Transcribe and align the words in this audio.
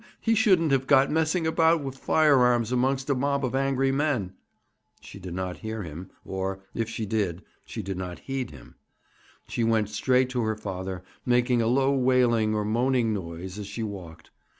He 0.19 0.33
shouldn't 0.33 0.71
have 0.71 0.87
got 0.87 1.11
messing 1.11 1.45
about 1.45 1.83
with 1.83 1.95
firearms 1.95 2.71
amongst 2.71 3.07
a 3.11 3.13
mob 3.13 3.45
of 3.45 3.53
angry 3.53 3.91
men.' 3.91 4.33
She 4.99 5.19
did 5.19 5.35
not 5.35 5.57
hear 5.57 5.83
him, 5.83 6.09
or, 6.25 6.63
if 6.73 6.89
she 6.89 7.05
did, 7.05 7.43
she 7.67 7.83
did 7.83 7.97
not 7.97 8.17
heed 8.17 8.49
him. 8.49 8.73
She 9.47 9.63
went 9.63 9.89
straight 9.89 10.29
to 10.31 10.41
her 10.41 10.55
father, 10.55 11.03
making 11.23 11.61
a 11.61 11.67
low 11.67 11.91
wailing 11.91 12.55
or 12.55 12.65
moaning 12.65 13.13
noise 13.13 13.59
as 13.59 13.67
she 13.67 13.83
walked. 13.83 14.31